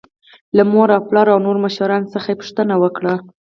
له 0.57 0.63
مور 0.71 0.89
او 0.95 1.01
پلار 1.09 1.27
او 1.33 1.39
نورو 1.45 1.63
مشرانو 1.65 2.11
څخه 2.13 2.39
پوښتنه 2.39 2.73
وکړئ. 2.83 3.15